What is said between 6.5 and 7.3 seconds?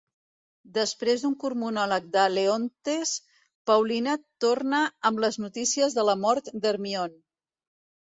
d'Hermione.